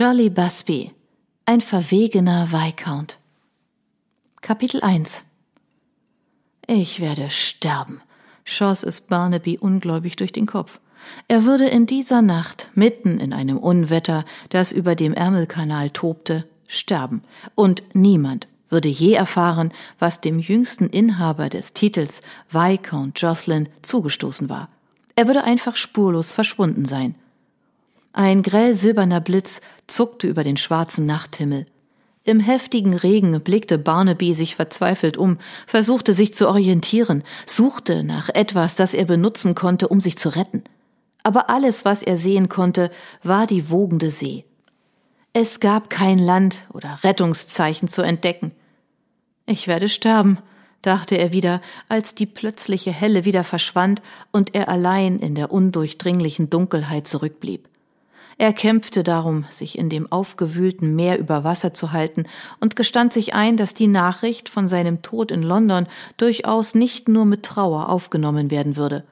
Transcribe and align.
Shirley 0.00 0.30
Busby, 0.30 0.92
ein 1.44 1.60
verwegener 1.60 2.52
Viscount. 2.52 3.18
Kapitel 4.42 4.80
1 4.80 5.24
Ich 6.68 7.00
werde 7.00 7.30
sterben, 7.30 8.00
schoss 8.44 8.84
es 8.84 9.00
Barnaby 9.00 9.58
ungläubig 9.58 10.14
durch 10.14 10.30
den 10.30 10.46
Kopf. 10.46 10.78
Er 11.26 11.46
würde 11.46 11.66
in 11.66 11.86
dieser 11.86 12.22
Nacht, 12.22 12.68
mitten 12.74 13.18
in 13.18 13.32
einem 13.32 13.58
Unwetter, 13.58 14.24
das 14.50 14.70
über 14.70 14.94
dem 14.94 15.14
Ärmelkanal 15.14 15.90
tobte, 15.90 16.46
sterben, 16.68 17.22
und 17.56 17.82
niemand 17.92 18.46
würde 18.68 18.88
je 18.88 19.14
erfahren, 19.14 19.72
was 19.98 20.20
dem 20.20 20.38
jüngsten 20.38 20.86
Inhaber 20.86 21.48
des 21.48 21.72
Titels 21.72 22.22
Viscount 22.50 23.20
Jocelyn 23.20 23.68
zugestoßen 23.82 24.48
war. 24.48 24.68
Er 25.16 25.26
würde 25.26 25.42
einfach 25.42 25.74
spurlos 25.74 26.30
verschwunden 26.30 26.84
sein. 26.84 27.16
Ein 28.18 28.42
grell 28.42 28.74
silberner 28.74 29.20
Blitz 29.20 29.60
zuckte 29.86 30.26
über 30.26 30.42
den 30.42 30.56
schwarzen 30.56 31.06
Nachthimmel. 31.06 31.66
Im 32.24 32.40
heftigen 32.40 32.92
Regen 32.92 33.40
blickte 33.42 33.78
Barnaby 33.78 34.34
sich 34.34 34.56
verzweifelt 34.56 35.16
um, 35.16 35.38
versuchte 35.68 36.12
sich 36.12 36.34
zu 36.34 36.48
orientieren, 36.48 37.22
suchte 37.46 38.02
nach 38.02 38.28
etwas, 38.30 38.74
das 38.74 38.92
er 38.92 39.04
benutzen 39.04 39.54
konnte, 39.54 39.86
um 39.86 40.00
sich 40.00 40.18
zu 40.18 40.30
retten. 40.30 40.64
Aber 41.22 41.48
alles, 41.48 41.84
was 41.84 42.02
er 42.02 42.16
sehen 42.16 42.48
konnte, 42.48 42.90
war 43.22 43.46
die 43.46 43.70
wogende 43.70 44.10
See. 44.10 44.44
Es 45.32 45.60
gab 45.60 45.88
kein 45.88 46.18
Land 46.18 46.64
oder 46.72 46.98
Rettungszeichen 47.04 47.86
zu 47.86 48.02
entdecken. 48.02 48.50
Ich 49.46 49.68
werde 49.68 49.88
sterben, 49.88 50.38
dachte 50.82 51.14
er 51.14 51.32
wieder, 51.32 51.60
als 51.88 52.16
die 52.16 52.26
plötzliche 52.26 52.90
Helle 52.90 53.24
wieder 53.24 53.44
verschwand 53.44 54.02
und 54.32 54.56
er 54.56 54.68
allein 54.68 55.20
in 55.20 55.36
der 55.36 55.52
undurchdringlichen 55.52 56.50
Dunkelheit 56.50 57.06
zurückblieb. 57.06 57.68
Er 58.40 58.52
kämpfte 58.52 59.02
darum, 59.02 59.46
sich 59.50 59.76
in 59.76 59.90
dem 59.90 60.10
aufgewühlten 60.12 60.94
Meer 60.94 61.18
über 61.18 61.42
Wasser 61.42 61.74
zu 61.74 61.90
halten 61.90 62.24
und 62.60 62.76
gestand 62.76 63.12
sich 63.12 63.34
ein, 63.34 63.56
dass 63.56 63.74
die 63.74 63.88
Nachricht 63.88 64.48
von 64.48 64.68
seinem 64.68 65.02
Tod 65.02 65.32
in 65.32 65.42
London 65.42 65.88
durchaus 66.18 66.76
nicht 66.76 67.08
nur 67.08 67.24
mit 67.24 67.42
Trauer 67.42 67.88
aufgenommen 67.88 68.52
werden 68.52 68.76
würde. 68.76 69.02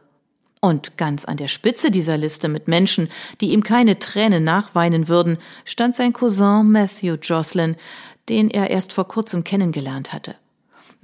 Und 0.60 0.96
ganz 0.96 1.24
an 1.24 1.36
der 1.36 1.48
Spitze 1.48 1.90
dieser 1.90 2.16
Liste 2.16 2.48
mit 2.48 2.68
Menschen, 2.68 3.10
die 3.40 3.50
ihm 3.50 3.64
keine 3.64 3.98
Tränen 3.98 4.44
nachweinen 4.44 5.08
würden, 5.08 5.38
stand 5.64 5.96
sein 5.96 6.12
Cousin 6.12 6.70
Matthew 6.70 7.16
Jocelyn, 7.20 7.76
den 8.28 8.48
er 8.48 8.70
erst 8.70 8.92
vor 8.92 9.08
kurzem 9.08 9.42
kennengelernt 9.42 10.12
hatte. 10.12 10.36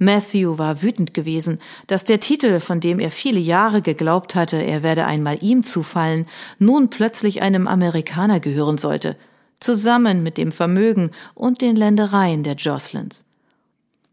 Matthew 0.03 0.57
war 0.57 0.81
wütend 0.81 1.13
gewesen, 1.13 1.59
dass 1.87 2.03
der 2.03 2.19
Titel, 2.19 2.59
von 2.59 2.79
dem 2.79 2.99
er 2.99 3.11
viele 3.11 3.39
Jahre 3.39 3.81
geglaubt 3.81 4.35
hatte, 4.35 4.57
er 4.57 4.83
werde 4.83 5.05
einmal 5.05 5.37
ihm 5.41 5.63
zufallen, 5.63 6.27
nun 6.59 6.89
plötzlich 6.89 7.41
einem 7.41 7.67
Amerikaner 7.67 8.39
gehören 8.39 8.77
sollte, 8.77 9.15
zusammen 9.59 10.23
mit 10.23 10.37
dem 10.37 10.51
Vermögen 10.51 11.11
und 11.33 11.61
den 11.61 11.75
Ländereien 11.75 12.43
der 12.43 12.55
Jocelyns. 12.55 13.25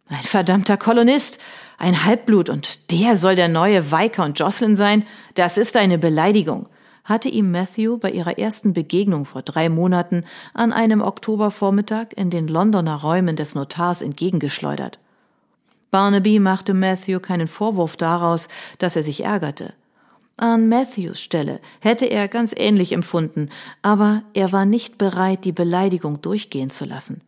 Ein 0.09 0.25
verdammter 0.25 0.77
Kolonist, 0.77 1.39
ein 1.79 2.05
Halbblut 2.05 2.49
und 2.49 2.91
der 2.91 3.17
soll 3.17 3.37
der 3.37 3.49
neue 3.49 3.93
Viscount 3.93 4.39
Jocelyn 4.39 4.77
sein? 4.77 5.05
Das 5.35 5.57
ist 5.57 5.77
eine 5.77 5.99
Beleidigung, 5.99 6.67
hatte 7.05 7.29
ihm 7.29 7.51
Matthew 7.51 7.99
bei 7.99 8.11
ihrer 8.11 8.39
ersten 8.39 8.73
Begegnung 8.73 9.25
vor 9.25 9.43
drei 9.43 9.69
Monaten 9.69 10.25
an 10.53 10.73
einem 10.73 11.01
Oktobervormittag 11.01 12.09
in 12.17 12.31
den 12.31 12.49
Londoner 12.49 12.97
Räumen 12.97 13.37
des 13.37 13.55
Notars 13.55 14.03
entgegengeschleudert. 14.03 14.99
Barnaby 15.91 16.39
machte 16.39 16.75
Matthew 16.75 17.21
keinen 17.21 17.49
Vorwurf 17.49 17.97
daraus, 17.97 18.49
dass 18.79 18.97
er 18.97 19.03
sich 19.03 19.25
ärgerte. 19.25 19.75
An 20.37 20.69
Matthews 20.69 21.21
Stelle 21.21 21.61
hätte 21.81 22.07
er 22.07 22.27
ganz 22.29 22.55
ähnlich 22.57 22.93
empfunden, 22.93 23.51
aber 23.83 24.23
er 24.33 24.53
war 24.53 24.65
nicht 24.65 24.97
bereit, 24.97 25.45
die 25.45 25.53
Beleidigung 25.53 26.23
durchgehen 26.23 26.71
zu 26.71 26.87
lassen. 26.87 27.21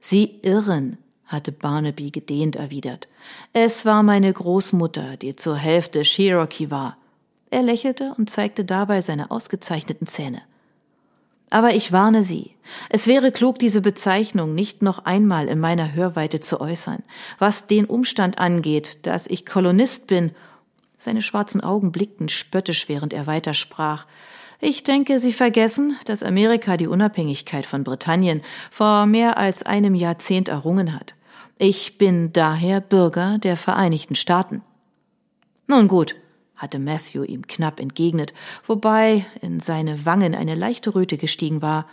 Sie 0.00 0.40
irren, 0.42 0.98
hatte 1.26 1.52
Barnaby 1.52 2.10
gedehnt 2.10 2.56
erwidert. 2.56 3.08
Es 3.52 3.84
war 3.84 4.02
meine 4.02 4.32
Großmutter, 4.32 5.16
die 5.16 5.36
zur 5.36 5.56
Hälfte 5.56 6.02
Cherokee 6.02 6.70
war. 6.70 6.96
Er 7.50 7.62
lächelte 7.62 8.12
und 8.16 8.28
zeigte 8.28 8.64
dabei 8.64 9.00
seine 9.00 9.30
ausgezeichneten 9.30 10.06
Zähne. 10.06 10.42
Aber 11.56 11.74
ich 11.74 11.90
warne 11.90 12.22
Sie, 12.22 12.50
es 12.90 13.06
wäre 13.06 13.32
klug, 13.32 13.58
diese 13.58 13.80
Bezeichnung 13.80 14.54
nicht 14.54 14.82
noch 14.82 15.06
einmal 15.06 15.48
in 15.48 15.58
meiner 15.58 15.94
Hörweite 15.94 16.38
zu 16.38 16.60
äußern. 16.60 17.02
Was 17.38 17.66
den 17.66 17.86
Umstand 17.86 18.38
angeht, 18.38 19.06
dass 19.06 19.26
ich 19.26 19.46
Kolonist 19.46 20.06
bin, 20.06 20.32
seine 20.98 21.22
schwarzen 21.22 21.62
Augen 21.62 21.92
blickten 21.92 22.28
spöttisch, 22.28 22.90
während 22.90 23.14
er 23.14 23.26
weitersprach. 23.26 24.04
Ich 24.60 24.84
denke, 24.84 25.18
Sie 25.18 25.32
vergessen, 25.32 25.96
dass 26.04 26.22
Amerika 26.22 26.76
die 26.76 26.88
Unabhängigkeit 26.88 27.64
von 27.64 27.84
Britannien 27.84 28.42
vor 28.70 29.06
mehr 29.06 29.38
als 29.38 29.62
einem 29.62 29.94
Jahrzehnt 29.94 30.50
errungen 30.50 30.92
hat. 30.92 31.14
Ich 31.56 31.96
bin 31.96 32.34
daher 32.34 32.82
Bürger 32.82 33.38
der 33.38 33.56
Vereinigten 33.56 34.14
Staaten. 34.14 34.60
Nun 35.68 35.88
gut, 35.88 36.16
hatte 36.56 36.78
Matthew 36.78 37.24
ihm 37.24 37.46
knapp 37.46 37.80
entgegnet, 37.80 38.32
wobei 38.66 39.26
in 39.42 39.60
seine 39.60 40.06
Wangen 40.06 40.34
eine 40.34 40.54
leichte 40.54 40.94
Röte 40.94 41.16
gestiegen 41.16 41.62
war. 41.62 41.86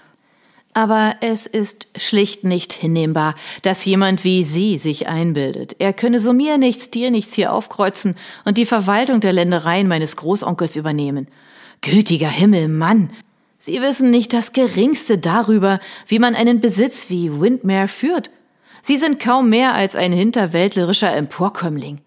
Aber 0.73 1.15
es 1.21 1.45
ist 1.45 1.87
schlicht 1.95 2.43
nicht 2.43 2.73
hinnehmbar, 2.73 3.35
dass 3.61 3.85
jemand 3.85 4.23
wie 4.23 4.43
Sie 4.43 4.79
sich 4.79 5.07
einbildet. 5.07 5.75
Er 5.77 5.93
könne 5.93 6.19
so 6.19 6.33
mir 6.33 6.57
nichts, 6.57 6.89
dir 6.89 7.11
nichts 7.11 7.35
hier 7.35 7.53
aufkreuzen 7.53 8.15
und 8.43 8.57
die 8.57 8.65
Verwaltung 8.65 9.19
der 9.19 9.33
Ländereien 9.33 9.87
meines 9.87 10.15
Großonkels 10.15 10.75
übernehmen. 10.75 11.27
Gütiger 11.81 12.29
Himmel, 12.29 12.69
Mann! 12.69 13.11
Sie 13.59 13.81
wissen 13.81 14.09
nicht 14.09 14.33
das 14.33 14.51
Geringste 14.51 15.17
darüber, 15.17 15.79
wie 16.07 16.19
man 16.19 16.35
einen 16.35 16.59
Besitz 16.59 17.09
wie 17.09 17.39
Windmere 17.39 17.87
führt. 17.87 18.29
Sie 18.81 18.97
sind 18.97 19.19
kaum 19.21 19.49
mehr 19.49 19.73
als 19.73 19.95
ein 19.95 20.11
hinterwäldlerischer 20.11 21.15
Emporkömmling. 21.15 22.01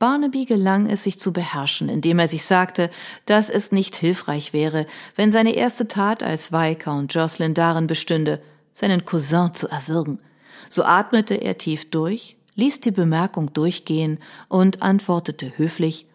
Barnaby 0.00 0.46
gelang 0.46 0.86
es, 0.86 1.04
sich 1.04 1.18
zu 1.18 1.30
beherrschen, 1.32 1.90
indem 1.90 2.18
er 2.18 2.26
sich 2.26 2.44
sagte, 2.44 2.90
dass 3.26 3.50
es 3.50 3.70
nicht 3.70 3.94
hilfreich 3.94 4.54
wäre, 4.54 4.86
wenn 5.14 5.30
seine 5.30 5.54
erste 5.54 5.88
Tat 5.88 6.22
als 6.22 6.50
Viscount 6.50 7.14
Jocelyn 7.14 7.52
darin 7.52 7.86
bestünde, 7.86 8.42
seinen 8.72 9.04
Cousin 9.04 9.54
zu 9.54 9.68
erwürgen. 9.68 10.18
So 10.70 10.84
atmete 10.84 11.34
er 11.34 11.58
tief 11.58 11.90
durch, 11.90 12.36
ließ 12.54 12.80
die 12.80 12.92
Bemerkung 12.92 13.52
durchgehen 13.52 14.18
und 14.48 14.80
antwortete 14.80 15.52
höflich 15.58 16.06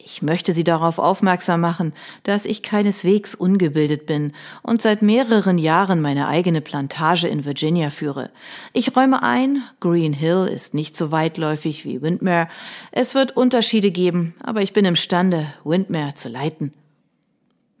ich 0.00 0.22
möchte 0.22 0.52
Sie 0.52 0.62
darauf 0.62 1.00
aufmerksam 1.00 1.60
machen, 1.60 1.92
dass 2.22 2.44
ich 2.44 2.62
keineswegs 2.62 3.34
ungebildet 3.34 4.06
bin 4.06 4.32
und 4.62 4.80
seit 4.80 5.02
mehreren 5.02 5.58
Jahren 5.58 6.00
meine 6.00 6.28
eigene 6.28 6.60
Plantage 6.60 7.26
in 7.26 7.44
Virginia 7.44 7.90
führe. 7.90 8.30
Ich 8.72 8.96
räume 8.96 9.24
ein, 9.24 9.62
Green 9.80 10.12
Hill 10.12 10.48
ist 10.50 10.72
nicht 10.72 10.96
so 10.96 11.10
weitläufig 11.10 11.84
wie 11.84 12.00
Windmere. 12.00 12.48
Es 12.92 13.16
wird 13.16 13.36
Unterschiede 13.36 13.90
geben, 13.90 14.34
aber 14.40 14.62
ich 14.62 14.72
bin 14.72 14.84
imstande, 14.84 15.46
Windmere 15.64 16.14
zu 16.14 16.28
leiten. 16.28 16.72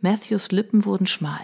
Matthews 0.00 0.50
Lippen 0.50 0.84
wurden 0.84 1.06
schmal. 1.06 1.40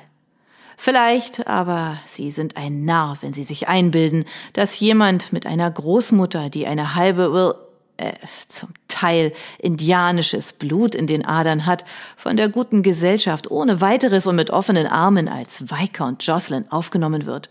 Vielleicht, 0.76 1.46
aber 1.46 1.98
Sie 2.04 2.32
sind 2.32 2.56
ein 2.56 2.84
Narr, 2.84 3.18
wenn 3.20 3.32
Sie 3.32 3.44
sich 3.44 3.68
einbilden, 3.68 4.24
dass 4.54 4.80
jemand 4.80 5.32
mit 5.32 5.46
einer 5.46 5.70
Großmutter, 5.70 6.50
die 6.50 6.66
eine 6.66 6.96
halbe 6.96 7.32
Will 7.32 7.54
äh, 7.96 8.12
zum 8.48 8.70
Teil 8.94 9.32
indianisches 9.58 10.52
Blut 10.52 10.94
in 10.94 11.06
den 11.06 11.24
Adern 11.26 11.66
hat, 11.66 11.84
von 12.16 12.36
der 12.36 12.48
guten 12.48 12.82
Gesellschaft 12.82 13.50
ohne 13.50 13.80
weiteres 13.80 14.26
und 14.26 14.36
mit 14.36 14.50
offenen 14.50 14.86
Armen 14.86 15.28
als 15.28 15.68
Viscount 15.68 16.24
Jocelyn 16.24 16.70
aufgenommen 16.70 17.26
wird. 17.26 17.50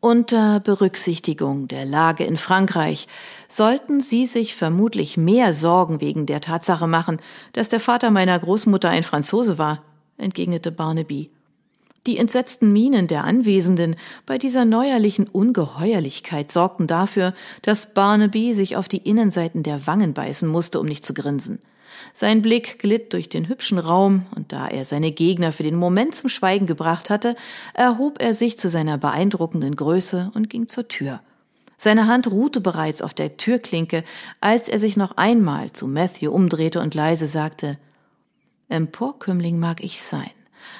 Unter 0.00 0.60
Berücksichtigung 0.60 1.68
der 1.68 1.84
Lage 1.84 2.24
in 2.24 2.36
Frankreich 2.36 3.06
sollten 3.48 4.00
Sie 4.00 4.26
sich 4.26 4.54
vermutlich 4.54 5.16
mehr 5.16 5.52
Sorgen 5.52 6.00
wegen 6.00 6.26
der 6.26 6.40
Tatsache 6.40 6.86
machen, 6.86 7.20
dass 7.52 7.68
der 7.68 7.80
Vater 7.80 8.10
meiner 8.10 8.38
Großmutter 8.38 8.90
ein 8.90 9.02
Franzose 9.02 9.56
war, 9.56 9.82
entgegnete 10.18 10.72
Barnaby. 10.72 11.30
Die 12.06 12.18
entsetzten 12.18 12.70
Mienen 12.70 13.06
der 13.06 13.24
Anwesenden 13.24 13.96
bei 14.26 14.36
dieser 14.36 14.66
neuerlichen 14.66 15.26
Ungeheuerlichkeit 15.26 16.52
sorgten 16.52 16.86
dafür, 16.86 17.32
dass 17.62 17.94
Barnaby 17.94 18.52
sich 18.52 18.76
auf 18.76 18.88
die 18.88 18.98
Innenseiten 18.98 19.62
der 19.62 19.86
Wangen 19.86 20.12
beißen 20.12 20.46
musste, 20.46 20.80
um 20.80 20.86
nicht 20.86 21.06
zu 21.06 21.14
grinsen. 21.14 21.60
Sein 22.12 22.42
Blick 22.42 22.78
glitt 22.78 23.14
durch 23.14 23.30
den 23.30 23.48
hübschen 23.48 23.78
Raum, 23.78 24.26
und 24.36 24.52
da 24.52 24.68
er 24.68 24.84
seine 24.84 25.12
Gegner 25.12 25.50
für 25.50 25.62
den 25.62 25.76
Moment 25.76 26.14
zum 26.14 26.28
Schweigen 26.28 26.66
gebracht 26.66 27.08
hatte, 27.08 27.36
erhob 27.72 28.20
er 28.20 28.34
sich 28.34 28.58
zu 28.58 28.68
seiner 28.68 28.98
beeindruckenden 28.98 29.74
Größe 29.74 30.30
und 30.34 30.50
ging 30.50 30.68
zur 30.68 30.88
Tür. 30.88 31.20
Seine 31.78 32.06
Hand 32.06 32.30
ruhte 32.30 32.60
bereits 32.60 33.00
auf 33.00 33.14
der 33.14 33.38
Türklinke, 33.38 34.04
als 34.40 34.68
er 34.68 34.78
sich 34.78 34.98
noch 34.98 35.16
einmal 35.16 35.72
zu 35.72 35.86
Matthew 35.86 36.30
umdrehte 36.30 36.80
und 36.80 36.94
leise 36.94 37.26
sagte 37.26 37.78
Emporkömmling 38.68 39.58
mag 39.58 39.82
ich 39.82 40.02
sein 40.02 40.30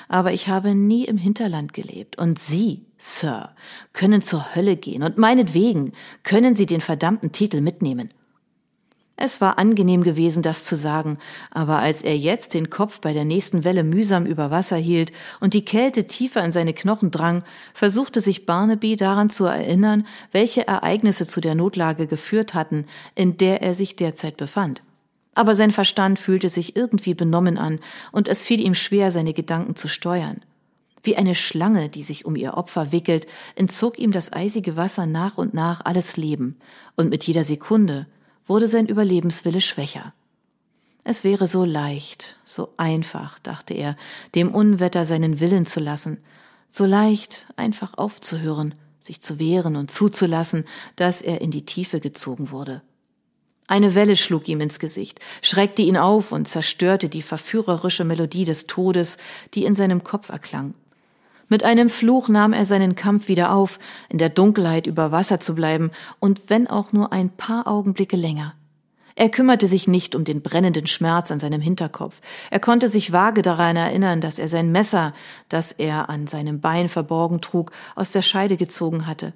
aber 0.08 0.32
ich 0.32 0.48
habe 0.48 0.74
nie 0.74 1.04
im 1.04 1.16
Hinterland 1.16 1.72
gelebt. 1.72 2.18
Und 2.18 2.38
Sie, 2.38 2.86
Sir, 2.98 3.50
können 3.92 4.22
zur 4.22 4.54
Hölle 4.54 4.76
gehen, 4.76 5.02
und 5.02 5.18
meinetwegen 5.18 5.92
können 6.22 6.54
Sie 6.54 6.66
den 6.66 6.80
verdammten 6.80 7.32
Titel 7.32 7.60
mitnehmen. 7.60 8.10
Es 9.16 9.40
war 9.40 9.58
angenehm 9.58 10.02
gewesen, 10.02 10.42
das 10.42 10.64
zu 10.64 10.74
sagen, 10.74 11.18
aber 11.52 11.78
als 11.78 12.02
er 12.02 12.16
jetzt 12.16 12.52
den 12.52 12.68
Kopf 12.68 13.00
bei 13.00 13.12
der 13.12 13.24
nächsten 13.24 13.62
Welle 13.62 13.84
mühsam 13.84 14.26
über 14.26 14.50
Wasser 14.50 14.76
hielt 14.76 15.12
und 15.38 15.54
die 15.54 15.64
Kälte 15.64 16.08
tiefer 16.08 16.44
in 16.44 16.50
seine 16.50 16.74
Knochen 16.74 17.12
drang, 17.12 17.44
versuchte 17.74 18.20
sich 18.20 18.44
Barnaby 18.44 18.96
daran 18.96 19.30
zu 19.30 19.44
erinnern, 19.44 20.04
welche 20.32 20.66
Ereignisse 20.66 21.28
zu 21.28 21.40
der 21.40 21.54
Notlage 21.54 22.08
geführt 22.08 22.54
hatten, 22.54 22.86
in 23.14 23.36
der 23.36 23.62
er 23.62 23.74
sich 23.74 23.94
derzeit 23.94 24.36
befand. 24.36 24.82
Aber 25.34 25.54
sein 25.54 25.72
Verstand 25.72 26.18
fühlte 26.18 26.48
sich 26.48 26.76
irgendwie 26.76 27.14
benommen 27.14 27.58
an, 27.58 27.80
und 28.12 28.28
es 28.28 28.44
fiel 28.44 28.60
ihm 28.60 28.74
schwer, 28.74 29.10
seine 29.10 29.34
Gedanken 29.34 29.76
zu 29.76 29.88
steuern. 29.88 30.40
Wie 31.02 31.16
eine 31.16 31.34
Schlange, 31.34 31.88
die 31.88 32.02
sich 32.02 32.24
um 32.24 32.34
ihr 32.34 32.54
Opfer 32.54 32.92
wickelt, 32.92 33.26
entzog 33.56 33.98
ihm 33.98 34.10
das 34.10 34.32
eisige 34.32 34.76
Wasser 34.76 35.06
nach 35.06 35.36
und 35.36 35.52
nach 35.52 35.84
alles 35.84 36.16
Leben, 36.16 36.56
und 36.96 37.10
mit 37.10 37.24
jeder 37.24 37.44
Sekunde 37.44 38.06
wurde 38.46 38.68
sein 38.68 38.86
Überlebenswille 38.86 39.60
schwächer. 39.60 40.14
Es 41.02 41.22
wäre 41.22 41.46
so 41.46 41.66
leicht, 41.66 42.38
so 42.44 42.72
einfach, 42.78 43.38
dachte 43.38 43.74
er, 43.74 43.96
dem 44.34 44.54
Unwetter 44.54 45.04
seinen 45.04 45.38
Willen 45.40 45.66
zu 45.66 45.80
lassen, 45.80 46.18
so 46.70 46.86
leicht, 46.86 47.46
einfach 47.56 47.98
aufzuhören, 47.98 48.74
sich 49.00 49.20
zu 49.20 49.38
wehren 49.38 49.76
und 49.76 49.90
zuzulassen, 49.90 50.64
dass 50.96 51.20
er 51.20 51.42
in 51.42 51.50
die 51.50 51.66
Tiefe 51.66 52.00
gezogen 52.00 52.50
wurde. 52.50 52.80
Eine 53.66 53.94
Welle 53.94 54.16
schlug 54.16 54.46
ihm 54.48 54.60
ins 54.60 54.78
Gesicht, 54.78 55.20
schreckte 55.40 55.82
ihn 55.82 55.96
auf 55.96 56.32
und 56.32 56.46
zerstörte 56.46 57.08
die 57.08 57.22
verführerische 57.22 58.04
Melodie 58.04 58.44
des 58.44 58.66
Todes, 58.66 59.16
die 59.54 59.64
in 59.64 59.74
seinem 59.74 60.04
Kopf 60.04 60.28
erklang. 60.28 60.74
Mit 61.48 61.62
einem 61.62 61.88
Fluch 61.88 62.28
nahm 62.28 62.52
er 62.52 62.64
seinen 62.64 62.94
Kampf 62.94 63.28
wieder 63.28 63.52
auf, 63.52 63.78
in 64.08 64.18
der 64.18 64.28
Dunkelheit 64.28 64.86
über 64.86 65.12
Wasser 65.12 65.40
zu 65.40 65.54
bleiben, 65.54 65.90
und 66.20 66.50
wenn 66.50 66.66
auch 66.66 66.92
nur 66.92 67.12
ein 67.12 67.30
paar 67.30 67.66
Augenblicke 67.66 68.16
länger. 68.16 68.54
Er 69.16 69.28
kümmerte 69.28 69.68
sich 69.68 69.86
nicht 69.86 70.14
um 70.14 70.24
den 70.24 70.42
brennenden 70.42 70.86
Schmerz 70.86 71.30
an 71.30 71.38
seinem 71.38 71.60
Hinterkopf. 71.60 72.20
Er 72.50 72.58
konnte 72.58 72.88
sich 72.88 73.12
vage 73.12 73.42
daran 73.42 73.76
erinnern, 73.76 74.20
dass 74.20 74.38
er 74.38 74.48
sein 74.48 74.72
Messer, 74.72 75.14
das 75.48 75.72
er 75.72 76.08
an 76.08 76.26
seinem 76.26 76.60
Bein 76.60 76.88
verborgen 76.88 77.40
trug, 77.40 77.70
aus 77.94 78.10
der 78.10 78.22
Scheide 78.22 78.56
gezogen 78.56 79.06
hatte. 79.06 79.32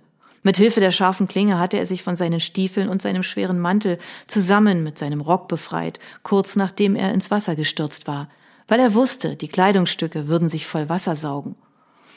Mit 0.49 0.57
Hilfe 0.57 0.81
der 0.81 0.93
scharfen 0.93 1.29
Klinge 1.29 1.59
hatte 1.59 1.77
er 1.77 1.85
sich 1.85 2.03
von 2.03 2.17
seinen 2.17 2.41
Stiefeln 2.41 2.89
und 2.89 3.03
seinem 3.03 3.23
schweren 3.23 3.59
Mantel 3.59 3.99
zusammen 4.29 4.83
mit 4.83 4.97
seinem 4.97 5.21
Rock 5.21 5.47
befreit, 5.47 5.99
kurz 6.23 6.57
nachdem 6.57 6.97
er 6.97 7.13
ins 7.13 7.31
Wasser 7.31 7.55
gestürzt 7.55 8.07
war, 8.07 8.31
weil 8.67 8.81
er 8.81 8.95
wusste, 8.95 9.37
die 9.37 9.49
Kleidungsstücke 9.49 10.27
würden 10.27 10.49
sich 10.49 10.67
voll 10.67 10.89
Wasser 10.89 11.15
saugen. 11.15 11.55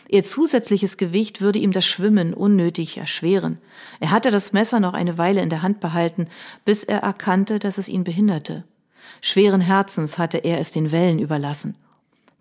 Ihr 0.07 0.23
zusätzliches 0.23 0.95
Gewicht 0.95 1.41
würde 1.41 1.59
ihm 1.59 1.73
das 1.73 1.85
Schwimmen 1.85 2.33
unnötig 2.33 2.97
erschweren. 2.97 3.57
Er 3.99 4.11
hatte 4.11 4.31
das 4.31 4.53
Messer 4.53 4.79
noch 4.79 4.93
eine 4.93 5.17
Weile 5.17 5.41
in 5.41 5.49
der 5.49 5.61
Hand 5.61 5.81
behalten, 5.81 6.27
bis 6.63 6.85
er 6.85 6.99
erkannte, 6.99 7.59
dass 7.59 7.77
es 7.77 7.89
ihn 7.89 8.05
behinderte. 8.05 8.63
Schweren 9.19 9.59
Herzens 9.59 10.17
hatte 10.17 10.37
er 10.37 10.61
es 10.61 10.71
den 10.71 10.93
Wellen 10.93 11.19
überlassen. 11.19 11.75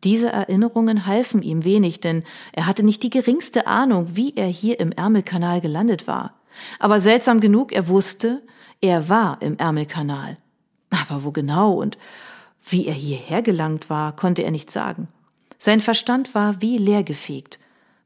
Diese 0.05 0.33
Erinnerungen 0.33 1.07
halfen 1.07 1.43
ihm 1.43 1.65
wenig, 1.65 2.01
denn 2.01 2.25
er 2.53 2.67
hatte 2.67 2.83
nicht 2.83 3.03
die 3.03 3.11
geringste 3.11 3.67
Ahnung, 3.67 4.17
wie 4.17 4.35
er 4.35 4.47
hier 4.47 4.81
im 4.81 4.93
Ärmelkanal 4.93 5.61
gelandet 5.61 6.07
war. 6.07 6.35
Aber 6.79 7.01
seltsam 7.01 7.41
genug, 7.41 7.73
er 7.73 7.89
wusste, 7.89 8.43
er 8.81 9.09
war 9.09 9.41
im 9.43 9.59
Ärmelkanal. 9.59 10.39
Aber 10.91 11.25
wo 11.25 11.31
genau 11.31 11.75
und 11.75 11.99
wie 12.65 12.87
er 12.87 12.95
hierher 12.95 13.43
gelangt 13.43 13.91
war, 13.91 14.15
konnte 14.17 14.43
er 14.43 14.51
nicht 14.51 14.71
sagen. 14.71 15.09
Sein 15.59 15.81
Verstand 15.81 16.35
war 16.35 16.63
wie 16.63 16.79
leergefegt, 16.79 17.59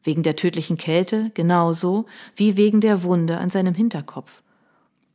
wegen 0.02 0.22
der 0.22 0.36
tödlichen 0.36 0.76
Kälte 0.76 1.30
genauso 1.34 2.06
wie 2.34 2.56
wegen 2.56 2.80
der 2.80 3.04
Wunde 3.04 3.38
an 3.38 3.50
seinem 3.50 3.74
Hinterkopf. 3.74 4.42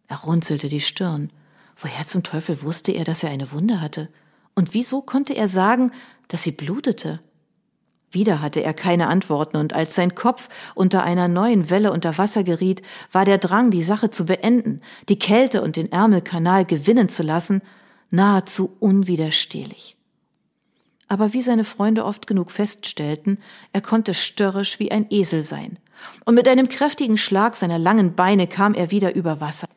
Er 0.07 0.17
runzelte 0.17 0.69
die 0.69 0.81
Stirn. 0.81 1.29
Woher 1.77 2.05
zum 2.05 2.23
Teufel 2.23 2.61
wusste 2.63 2.91
er, 2.91 3.03
dass 3.03 3.23
er 3.23 3.29
eine 3.29 3.51
Wunde 3.51 3.81
hatte? 3.81 4.09
Und 4.55 4.73
wieso 4.73 5.01
konnte 5.01 5.33
er 5.33 5.47
sagen, 5.47 5.91
dass 6.29 6.43
sie 6.43 6.51
blutete? 6.51 7.19
Wieder 8.11 8.41
hatte 8.41 8.63
er 8.63 8.73
keine 8.73 9.07
Antworten, 9.07 9.57
und 9.57 9.73
als 9.73 9.93
sein 9.93 10.15
Kopf 10.15 10.49
unter 10.73 11.03
einer 11.03 11.27
neuen 11.27 11.69
Welle 11.69 11.91
unter 11.91 12.17
Wasser 12.17 12.43
geriet, 12.43 12.81
war 13.11 13.25
der 13.25 13.37
Drang, 13.37 13.69
die 13.69 13.83
Sache 13.83 14.09
zu 14.09 14.25
beenden, 14.25 14.81
die 15.09 15.19
Kälte 15.19 15.61
und 15.61 15.75
den 15.75 15.91
Ärmelkanal 15.91 16.65
gewinnen 16.65 17.09
zu 17.09 17.21
lassen, 17.21 17.61
nahezu 18.09 18.75
unwiderstehlich 18.79 19.99
aber 21.09 21.33
wie 21.33 21.41
seine 21.41 21.65
Freunde 21.65 22.05
oft 22.05 22.27
genug 22.27 22.51
feststellten, 22.51 23.39
er 23.73 23.81
konnte 23.81 24.13
störrisch 24.13 24.79
wie 24.79 24.91
ein 24.91 25.07
Esel 25.09 25.43
sein. 25.43 25.79
Und 26.23 26.35
mit 26.35 26.47
einem 26.47 26.69
kräftigen 26.69 27.17
Schlag 27.17 27.55
seiner 27.55 27.79
langen 27.79 28.13
Beine 28.13 28.47
kam 28.47 28.73
er 28.73 28.91
wieder 28.91 29.15
über 29.15 29.41
Wasser. 29.41 29.67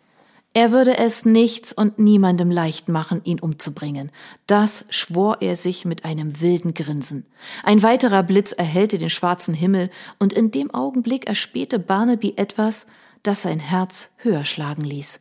Er 0.54 0.70
würde 0.70 0.98
es 0.98 1.24
nichts 1.24 1.72
und 1.72 1.98
niemandem 1.98 2.50
leicht 2.50 2.90
machen, 2.90 3.22
ihn 3.24 3.40
umzubringen. 3.40 4.10
Das 4.46 4.84
schwor 4.90 5.38
er 5.40 5.56
sich 5.56 5.86
mit 5.86 6.04
einem 6.04 6.42
wilden 6.42 6.74
Grinsen. 6.74 7.24
Ein 7.62 7.82
weiterer 7.82 8.22
Blitz 8.22 8.52
erhellte 8.52 8.98
den 8.98 9.08
schwarzen 9.08 9.54
Himmel, 9.54 9.88
und 10.18 10.34
in 10.34 10.50
dem 10.50 10.72
Augenblick 10.72 11.26
erspähte 11.26 11.78
Barnaby 11.78 12.34
etwas, 12.36 12.86
das 13.22 13.42
sein 13.42 13.60
Herz 13.60 14.10
höher 14.18 14.44
schlagen 14.44 14.82
ließ. 14.82 15.20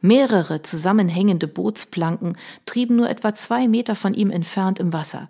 Mehrere 0.00 0.62
zusammenhängende 0.62 1.46
Bootsplanken 1.46 2.36
trieben 2.64 2.96
nur 2.96 3.08
etwa 3.08 3.34
zwei 3.34 3.68
Meter 3.68 3.94
von 3.94 4.14
ihm 4.14 4.30
entfernt 4.30 4.80
im 4.80 4.92
Wasser. 4.92 5.28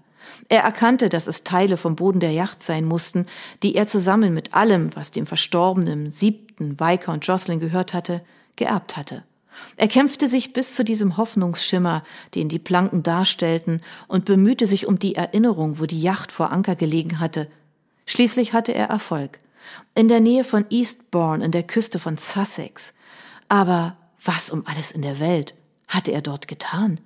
Er 0.48 0.62
erkannte, 0.62 1.08
dass 1.08 1.26
es 1.26 1.44
Teile 1.44 1.76
vom 1.76 1.94
Boden 1.94 2.20
der 2.20 2.32
Yacht 2.32 2.62
sein 2.62 2.84
mussten, 2.84 3.26
die 3.62 3.74
er 3.74 3.86
zusammen 3.86 4.32
mit 4.32 4.54
allem, 4.54 4.96
was 4.96 5.10
dem 5.10 5.26
verstorbenen 5.26 6.10
siebten 6.10 6.80
Viscount 6.80 7.26
Jocelyn 7.26 7.60
gehört 7.60 7.92
hatte, 7.92 8.22
geerbt 8.56 8.96
hatte. 8.96 9.24
Er 9.76 9.88
kämpfte 9.88 10.28
sich 10.28 10.52
bis 10.52 10.74
zu 10.74 10.84
diesem 10.84 11.16
Hoffnungsschimmer, 11.16 12.02
den 12.34 12.48
die 12.48 12.58
Planken 12.58 13.02
darstellten, 13.02 13.80
und 14.08 14.24
bemühte 14.24 14.66
sich 14.66 14.86
um 14.86 14.98
die 14.98 15.14
Erinnerung, 15.14 15.78
wo 15.78 15.86
die 15.86 16.00
Yacht 16.00 16.32
vor 16.32 16.52
Anker 16.52 16.76
gelegen 16.76 17.20
hatte. 17.20 17.48
Schließlich 18.06 18.52
hatte 18.52 18.72
er 18.72 18.88
Erfolg. 18.88 19.40
In 19.94 20.08
der 20.08 20.20
Nähe 20.20 20.44
von 20.44 20.66
Eastbourne, 20.70 21.44
in 21.44 21.50
der 21.50 21.64
Küste 21.64 21.98
von 21.98 22.16
Sussex. 22.16 22.94
Aber 23.48 23.96
was 24.22 24.50
um 24.50 24.64
alles 24.66 24.90
in 24.90 25.02
der 25.02 25.18
Welt 25.20 25.54
hatte 25.88 26.12
er 26.12 26.22
dort 26.22 26.48
getan? 26.48 27.00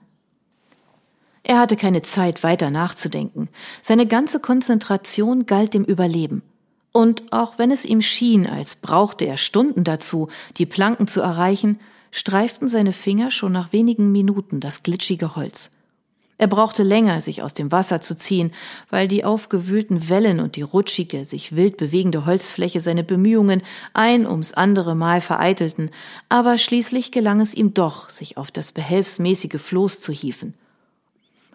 Er 1.42 1.58
hatte 1.58 1.76
keine 1.76 2.02
Zeit, 2.02 2.42
weiter 2.42 2.70
nachzudenken. 2.70 3.48
Seine 3.80 4.06
ganze 4.06 4.40
Konzentration 4.40 5.46
galt 5.46 5.72
dem 5.74 5.84
Überleben. 5.84 6.42
Und 6.92 7.32
auch 7.32 7.58
wenn 7.58 7.70
es 7.70 7.84
ihm 7.84 8.02
schien, 8.02 8.46
als 8.46 8.76
brauchte 8.76 9.24
er 9.24 9.36
Stunden 9.36 9.84
dazu, 9.84 10.28
die 10.58 10.66
Planken 10.66 11.06
zu 11.06 11.20
erreichen, 11.20 11.78
streiften 12.10 12.68
seine 12.68 12.92
Finger 12.92 13.30
schon 13.30 13.52
nach 13.52 13.72
wenigen 13.72 14.10
Minuten 14.10 14.60
das 14.60 14.82
glitschige 14.82 15.36
Holz. 15.36 15.72
Er 16.40 16.46
brauchte 16.46 16.82
länger, 16.82 17.20
sich 17.20 17.42
aus 17.42 17.52
dem 17.52 17.70
Wasser 17.70 18.00
zu 18.00 18.16
ziehen, 18.16 18.52
weil 18.88 19.08
die 19.08 19.26
aufgewühlten 19.26 20.08
Wellen 20.08 20.40
und 20.40 20.56
die 20.56 20.62
rutschige, 20.62 21.26
sich 21.26 21.54
wild 21.54 21.76
bewegende 21.76 22.24
Holzfläche 22.24 22.80
seine 22.80 23.04
Bemühungen 23.04 23.62
ein 23.92 24.26
ums 24.26 24.54
andere 24.54 24.94
Mal 24.94 25.20
vereitelten, 25.20 25.90
aber 26.30 26.56
schließlich 26.56 27.12
gelang 27.12 27.42
es 27.42 27.52
ihm 27.52 27.74
doch, 27.74 28.08
sich 28.08 28.38
auf 28.38 28.50
das 28.50 28.72
behelfsmäßige 28.72 29.60
Floß 29.60 30.00
zu 30.00 30.12
hieven. 30.12 30.54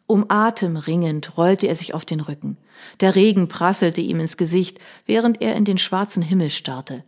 Um 0.08 0.26
Atem 0.30 0.78
ringend 0.78 1.38
rollte 1.38 1.68
er 1.68 1.76
sich 1.76 1.94
auf 1.94 2.06
den 2.06 2.20
Rücken. 2.20 2.58
Der 3.00 3.16
Regen 3.16 3.48
prasselte 3.48 4.02
ihm 4.02 4.20
ins 4.20 4.38
Gesicht, 4.38 4.80
während 5.06 5.42
er 5.42 5.56
in 5.56 5.66
den 5.66 5.78
schwarzen 5.78 6.22
Himmel 6.22 6.52
starrte. 6.52 7.04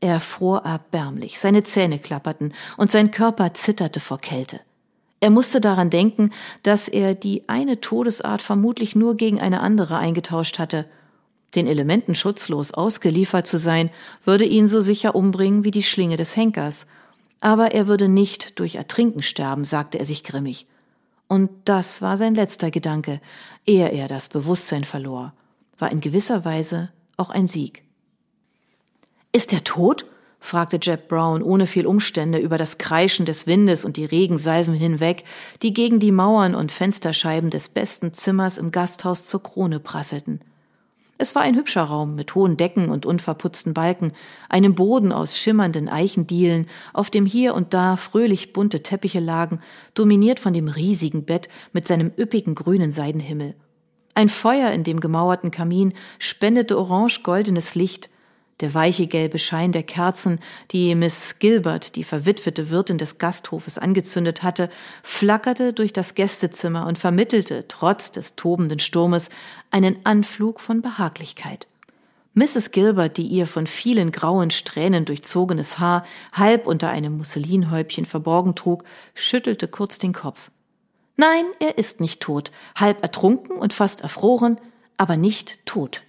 Er 0.00 0.20
fror 0.20 0.62
erbärmlich, 0.64 1.38
seine 1.38 1.62
Zähne 1.62 1.98
klapperten 1.98 2.52
und 2.76 2.90
sein 2.90 3.10
Körper 3.10 3.54
zitterte 3.54 4.00
vor 4.00 4.18
Kälte. 4.18 4.60
Er 5.20 5.30
musste 5.30 5.60
daran 5.60 5.88
denken, 5.88 6.30
dass 6.62 6.88
er 6.88 7.14
die 7.14 7.48
eine 7.48 7.80
Todesart 7.80 8.42
vermutlich 8.42 8.94
nur 8.94 9.16
gegen 9.16 9.40
eine 9.40 9.60
andere 9.60 9.96
eingetauscht 9.96 10.58
hatte. 10.58 10.86
Den 11.54 11.66
Elementen 11.66 12.14
schutzlos 12.14 12.74
ausgeliefert 12.74 13.46
zu 13.46 13.56
sein, 13.56 13.90
würde 14.24 14.44
ihn 14.44 14.68
so 14.68 14.82
sicher 14.82 15.14
umbringen 15.14 15.64
wie 15.64 15.70
die 15.70 15.84
Schlinge 15.84 16.16
des 16.16 16.36
Henkers. 16.36 16.86
Aber 17.40 17.72
er 17.72 17.86
würde 17.86 18.08
nicht 18.08 18.58
durch 18.58 18.74
Ertrinken 18.74 19.22
sterben, 19.22 19.64
sagte 19.64 19.98
er 19.98 20.04
sich 20.04 20.24
grimmig. 20.24 20.66
Und 21.28 21.50
das 21.64 22.02
war 22.02 22.16
sein 22.16 22.34
letzter 22.34 22.70
Gedanke, 22.70 23.20
ehe 23.66 23.88
er 23.90 24.08
das 24.08 24.28
Bewusstsein 24.28 24.84
verlor, 24.84 25.32
war 25.78 25.90
in 25.90 26.00
gewisser 26.00 26.44
Weise 26.44 26.90
auch 27.16 27.30
ein 27.30 27.46
Sieg. 27.46 27.82
Ist 29.32 29.52
er 29.52 29.64
tot? 29.64 30.06
fragte 30.38 30.78
Jeb 30.80 31.08
Brown 31.08 31.42
ohne 31.42 31.66
viel 31.66 31.86
Umstände 31.86 32.38
über 32.38 32.58
das 32.58 32.76
Kreischen 32.76 33.24
des 33.24 33.46
Windes 33.46 33.86
und 33.86 33.96
die 33.96 34.04
Regensalven 34.04 34.74
hinweg, 34.74 35.24
die 35.62 35.72
gegen 35.72 36.00
die 36.00 36.12
Mauern 36.12 36.54
und 36.54 36.70
Fensterscheiben 36.70 37.48
des 37.48 37.70
besten 37.70 38.12
Zimmers 38.12 38.58
im 38.58 38.70
Gasthaus 38.70 39.26
zur 39.26 39.42
Krone 39.42 39.80
prasselten. 39.80 40.40
Es 41.16 41.34
war 41.36 41.42
ein 41.42 41.54
hübscher 41.54 41.84
Raum 41.84 42.16
mit 42.16 42.34
hohen 42.34 42.56
Decken 42.56 42.88
und 42.88 43.06
unverputzten 43.06 43.72
Balken, 43.72 44.12
einem 44.48 44.74
Boden 44.74 45.12
aus 45.12 45.38
schimmernden 45.38 45.88
Eichendielen, 45.88 46.66
auf 46.92 47.08
dem 47.08 47.24
hier 47.24 47.54
und 47.54 47.72
da 47.72 47.96
fröhlich 47.96 48.52
bunte 48.52 48.82
Teppiche 48.82 49.20
lagen, 49.20 49.60
dominiert 49.94 50.40
von 50.40 50.52
dem 50.52 50.66
riesigen 50.66 51.24
Bett 51.24 51.48
mit 51.72 51.86
seinem 51.86 52.10
üppigen 52.18 52.56
grünen 52.56 52.90
Seidenhimmel. 52.90 53.54
Ein 54.16 54.28
Feuer 54.28 54.70
in 54.72 54.82
dem 54.82 54.98
gemauerten 54.98 55.50
Kamin 55.50 55.94
spendete 56.18 56.78
orange-goldenes 56.78 57.74
Licht, 57.74 58.10
Der 58.60 58.72
weiche 58.72 59.08
gelbe 59.08 59.38
Schein 59.38 59.72
der 59.72 59.82
Kerzen, 59.82 60.38
die 60.70 60.94
Miss 60.94 61.40
Gilbert, 61.40 61.96
die 61.96 62.04
verwitwete 62.04 62.70
Wirtin 62.70 62.98
des 62.98 63.18
Gasthofes, 63.18 63.78
angezündet 63.78 64.42
hatte, 64.42 64.70
flackerte 65.02 65.72
durch 65.72 65.92
das 65.92 66.14
Gästezimmer 66.14 66.86
und 66.86 66.96
vermittelte, 66.96 67.66
trotz 67.66 68.12
des 68.12 68.36
tobenden 68.36 68.78
Sturmes, 68.78 69.30
einen 69.70 69.98
Anflug 70.04 70.60
von 70.60 70.82
Behaglichkeit. 70.82 71.66
Mrs. 72.34 72.72
Gilbert, 72.72 73.16
die 73.16 73.26
ihr 73.26 73.46
von 73.46 73.66
vielen 73.66 74.10
grauen 74.10 74.50
Strähnen 74.50 75.04
durchzogenes 75.04 75.78
Haar 75.78 76.04
halb 76.32 76.66
unter 76.66 76.90
einem 76.90 77.16
Musselinhäubchen 77.16 78.06
verborgen 78.06 78.54
trug, 78.54 78.84
schüttelte 79.14 79.68
kurz 79.68 79.98
den 79.98 80.12
Kopf. 80.12 80.50
Nein, 81.16 81.44
er 81.60 81.78
ist 81.78 82.00
nicht 82.00 82.20
tot, 82.20 82.50
halb 82.74 83.02
ertrunken 83.02 83.56
und 83.56 83.72
fast 83.72 84.00
erfroren, 84.00 84.60
aber 84.96 85.16
nicht 85.16 85.64
tot. 85.64 86.02